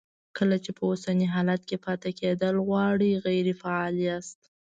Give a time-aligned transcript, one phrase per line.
[0.37, 4.39] کله چې په اوسني حالت کې پاتې کېدل غواړئ غیر فعال یاست.